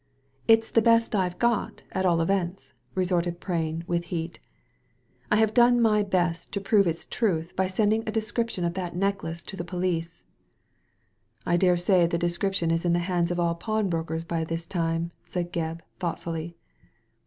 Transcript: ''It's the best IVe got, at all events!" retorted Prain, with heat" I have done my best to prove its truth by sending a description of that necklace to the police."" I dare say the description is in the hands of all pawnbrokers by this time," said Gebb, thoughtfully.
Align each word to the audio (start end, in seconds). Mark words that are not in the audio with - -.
''It's 0.47 0.71
the 0.71 0.81
best 0.81 1.13
IVe 1.15 1.37
got, 1.37 1.83
at 1.91 2.07
all 2.07 2.21
events!" 2.21 2.73
retorted 2.95 3.39
Prain, 3.39 3.83
with 3.85 4.05
heat" 4.05 4.39
I 5.31 5.35
have 5.35 5.53
done 5.53 5.79
my 5.79 6.01
best 6.01 6.51
to 6.53 6.59
prove 6.59 6.87
its 6.87 7.05
truth 7.05 7.55
by 7.55 7.67
sending 7.67 8.01
a 8.07 8.11
description 8.11 8.65
of 8.65 8.73
that 8.73 8.95
necklace 8.95 9.43
to 9.43 9.55
the 9.55 9.63
police."" 9.63 10.23
I 11.45 11.55
dare 11.55 11.77
say 11.77 12.07
the 12.07 12.17
description 12.17 12.71
is 12.71 12.83
in 12.83 12.93
the 12.93 13.05
hands 13.05 13.29
of 13.29 13.39
all 13.39 13.53
pawnbrokers 13.53 14.25
by 14.25 14.43
this 14.43 14.65
time," 14.65 15.11
said 15.23 15.53
Gebb, 15.53 15.81
thoughtfully. 15.99 16.57